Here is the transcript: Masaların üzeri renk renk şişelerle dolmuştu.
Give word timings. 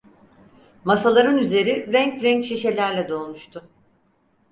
Masaların 0.85 1.37
üzeri 1.37 1.93
renk 1.93 2.23
renk 2.23 2.45
şişelerle 2.45 3.09
dolmuştu. 3.09 3.69